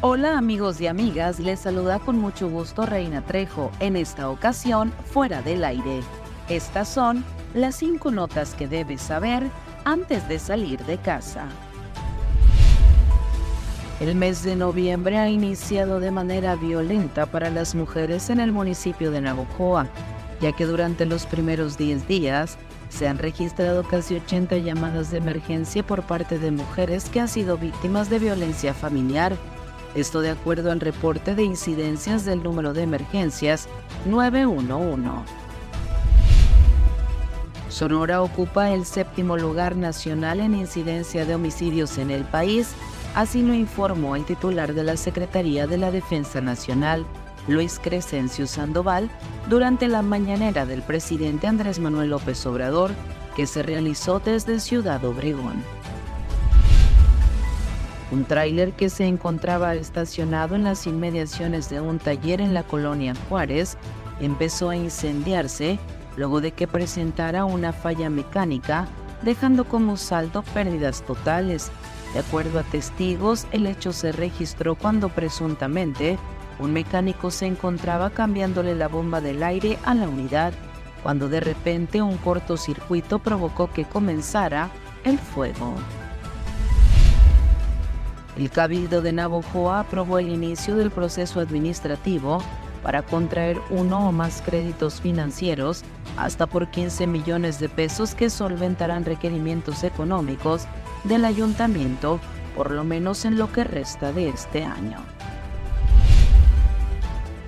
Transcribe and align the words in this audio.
Hola 0.00 0.38
amigos 0.38 0.80
y 0.80 0.86
amigas, 0.86 1.40
les 1.40 1.58
saluda 1.58 1.98
con 1.98 2.20
mucho 2.20 2.48
gusto 2.48 2.86
Reina 2.86 3.20
Trejo, 3.20 3.72
en 3.80 3.96
esta 3.96 4.30
ocasión 4.30 4.92
fuera 5.06 5.42
del 5.42 5.64
aire. 5.64 6.02
Estas 6.48 6.88
son 6.88 7.24
las 7.52 7.74
cinco 7.74 8.12
notas 8.12 8.54
que 8.54 8.68
debes 8.68 9.02
saber 9.02 9.42
antes 9.84 10.28
de 10.28 10.38
salir 10.38 10.84
de 10.84 10.98
casa. 10.98 11.48
El 13.98 14.14
mes 14.14 14.44
de 14.44 14.54
noviembre 14.54 15.18
ha 15.18 15.28
iniciado 15.28 15.98
de 15.98 16.12
manera 16.12 16.54
violenta 16.54 17.26
para 17.26 17.50
las 17.50 17.74
mujeres 17.74 18.30
en 18.30 18.38
el 18.38 18.52
municipio 18.52 19.10
de 19.10 19.20
Navojoa, 19.20 19.88
ya 20.40 20.52
que 20.52 20.64
durante 20.64 21.06
los 21.06 21.26
primeros 21.26 21.76
10 21.76 22.06
días 22.06 22.56
se 22.88 23.08
han 23.08 23.18
registrado 23.18 23.82
casi 23.82 24.14
80 24.14 24.58
llamadas 24.58 25.10
de 25.10 25.18
emergencia 25.18 25.84
por 25.84 26.04
parte 26.04 26.38
de 26.38 26.52
mujeres 26.52 27.10
que 27.10 27.18
han 27.18 27.26
sido 27.26 27.58
víctimas 27.58 28.08
de 28.08 28.20
violencia 28.20 28.74
familiar 28.74 29.36
esto 29.94 30.20
de 30.20 30.30
acuerdo 30.30 30.70
al 30.70 30.80
reporte 30.80 31.34
de 31.34 31.44
incidencias 31.44 32.24
del 32.24 32.42
número 32.42 32.72
de 32.72 32.82
emergencias 32.82 33.68
911. 34.06 35.32
Sonora 37.68 38.22
ocupa 38.22 38.70
el 38.70 38.84
séptimo 38.84 39.36
lugar 39.36 39.76
nacional 39.76 40.40
en 40.40 40.54
incidencia 40.54 41.24
de 41.24 41.34
homicidios 41.34 41.98
en 41.98 42.10
el 42.10 42.24
país, 42.24 42.72
así 43.14 43.42
lo 43.42 43.54
informó 43.54 44.16
el 44.16 44.24
titular 44.24 44.74
de 44.74 44.84
la 44.84 44.96
Secretaría 44.96 45.66
de 45.66 45.78
la 45.78 45.90
Defensa 45.90 46.40
Nacional, 46.40 47.04
Luis 47.46 47.78
Crescencio 47.82 48.46
Sandoval, 48.46 49.10
durante 49.48 49.88
la 49.88 50.02
mañanera 50.02 50.66
del 50.66 50.82
presidente 50.82 51.46
Andrés 51.46 51.78
Manuel 51.78 52.10
López 52.10 52.44
Obrador, 52.46 52.90
que 53.36 53.46
se 53.46 53.62
realizó 53.62 54.18
desde 54.18 54.60
Ciudad 54.60 55.04
Obregón. 55.04 55.62
Un 58.10 58.24
tráiler 58.24 58.72
que 58.72 58.88
se 58.88 59.06
encontraba 59.06 59.74
estacionado 59.74 60.54
en 60.54 60.64
las 60.64 60.86
inmediaciones 60.86 61.68
de 61.68 61.80
un 61.80 61.98
taller 61.98 62.40
en 62.40 62.54
la 62.54 62.62
colonia 62.62 63.14
Juárez 63.28 63.76
empezó 64.20 64.70
a 64.70 64.76
incendiarse 64.76 65.78
luego 66.16 66.40
de 66.40 66.52
que 66.52 66.66
presentara 66.66 67.44
una 67.44 67.72
falla 67.72 68.10
mecánica, 68.10 68.88
dejando 69.22 69.64
como 69.64 69.96
saldo 69.96 70.42
pérdidas 70.54 71.02
totales. 71.02 71.70
De 72.14 72.20
acuerdo 72.20 72.58
a 72.58 72.62
testigos, 72.62 73.46
el 73.52 73.66
hecho 73.66 73.92
se 73.92 74.12
registró 74.12 74.74
cuando 74.74 75.10
presuntamente 75.10 76.18
un 76.58 76.72
mecánico 76.72 77.30
se 77.30 77.46
encontraba 77.46 78.10
cambiándole 78.10 78.74
la 78.74 78.88
bomba 78.88 79.20
del 79.20 79.42
aire 79.42 79.78
a 79.84 79.94
la 79.94 80.08
unidad, 80.08 80.52
cuando 81.02 81.28
de 81.28 81.40
repente 81.40 82.02
un 82.02 82.16
cortocircuito 82.16 83.18
provocó 83.18 83.70
que 83.70 83.84
comenzara 83.84 84.70
el 85.04 85.18
fuego. 85.18 85.74
El 88.38 88.50
Cabildo 88.50 89.02
de 89.02 89.12
Navojoa 89.12 89.80
aprobó 89.80 90.20
el 90.20 90.28
inicio 90.28 90.76
del 90.76 90.92
proceso 90.92 91.40
administrativo 91.40 92.40
para 92.84 93.02
contraer 93.02 93.60
uno 93.68 94.08
o 94.08 94.12
más 94.12 94.42
créditos 94.42 95.00
financieros 95.00 95.82
hasta 96.16 96.46
por 96.46 96.68
15 96.68 97.08
millones 97.08 97.58
de 97.58 97.68
pesos 97.68 98.14
que 98.14 98.30
solventarán 98.30 99.04
requerimientos 99.04 99.82
económicos 99.82 100.68
del 101.02 101.24
ayuntamiento 101.24 102.20
por 102.54 102.70
lo 102.70 102.84
menos 102.84 103.24
en 103.24 103.38
lo 103.38 103.50
que 103.50 103.64
resta 103.64 104.12
de 104.12 104.28
este 104.28 104.62
año. 104.62 104.98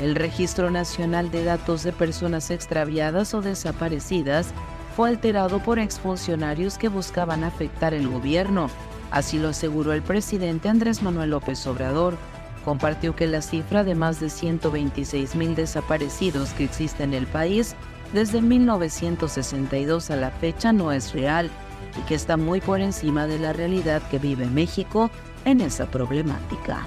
El 0.00 0.14
Registro 0.14 0.70
Nacional 0.70 1.30
de 1.30 1.44
Datos 1.44 1.82
de 1.82 1.92
Personas 1.92 2.50
Extraviadas 2.50 3.34
o 3.34 3.42
Desaparecidas 3.42 4.54
fue 4.96 5.10
alterado 5.10 5.58
por 5.58 5.78
exfuncionarios 5.78 6.78
que 6.78 6.88
buscaban 6.88 7.44
afectar 7.44 7.92
el 7.92 8.08
gobierno 8.08 8.70
Así 9.10 9.38
lo 9.38 9.48
aseguró 9.48 9.92
el 9.92 10.02
presidente 10.02 10.68
Andrés 10.68 11.02
Manuel 11.02 11.30
López 11.30 11.66
Obrador. 11.66 12.16
Compartió 12.64 13.16
que 13.16 13.26
la 13.26 13.40
cifra 13.40 13.84
de 13.84 13.94
más 13.94 14.20
de 14.20 14.30
126 14.30 15.36
mil 15.36 15.54
desaparecidos 15.54 16.50
que 16.50 16.64
existe 16.64 17.04
en 17.04 17.14
el 17.14 17.26
país 17.26 17.74
desde 18.12 18.40
1962 18.40 20.10
a 20.10 20.16
la 20.16 20.30
fecha 20.30 20.72
no 20.72 20.92
es 20.92 21.12
real 21.12 21.50
y 21.98 22.00
que 22.06 22.14
está 22.14 22.36
muy 22.36 22.60
por 22.60 22.80
encima 22.80 23.26
de 23.26 23.38
la 23.38 23.52
realidad 23.52 24.02
que 24.10 24.18
vive 24.18 24.46
México 24.46 25.10
en 25.44 25.60
esa 25.60 25.86
problemática. 25.86 26.86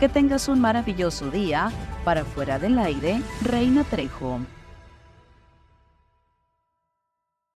Que 0.00 0.08
tengas 0.08 0.48
un 0.48 0.60
maravilloso 0.60 1.30
día. 1.30 1.70
Para 2.04 2.24
fuera 2.24 2.58
del 2.58 2.78
aire, 2.78 3.22
Reina 3.42 3.84
Trejo. 3.84 4.40